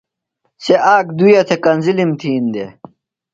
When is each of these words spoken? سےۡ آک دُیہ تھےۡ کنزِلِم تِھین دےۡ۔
سےۡ 0.63 0.81
آک 0.95 1.07
دُیہ 1.17 1.41
تھےۡ 1.47 1.61
کنزِلِم 1.63 2.11
تِھین 2.19 2.43
دےۡ۔ 2.53 2.71